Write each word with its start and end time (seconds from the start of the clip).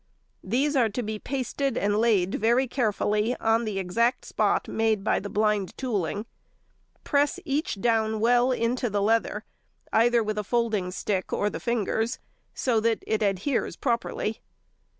These 0.43 0.75
are 0.75 0.89
to 0.89 1.03
be 1.03 1.19
pasted 1.19 1.77
and 1.77 1.95
laid 1.97 2.33
very 2.33 2.65
carefully 2.65 3.35
on 3.39 3.65
the 3.65 3.77
exact 3.77 4.25
spot 4.25 4.67
made 4.67 5.03
by 5.03 5.19
the 5.19 5.29
blind 5.29 5.77
tooling; 5.77 6.25
press 7.03 7.39
each 7.45 7.79
down 7.79 8.19
well 8.19 8.51
into 8.51 8.89
the 8.89 9.03
leather, 9.03 9.45
either 9.93 10.23
with 10.23 10.39
a 10.39 10.43
folding 10.43 10.89
stick 10.89 11.31
or 11.31 11.51
the 11.51 11.59
fingers, 11.59 12.17
so 12.55 12.79
that 12.79 13.03
it 13.05 13.21
adheres 13.21 13.75
properly. 13.75 14.41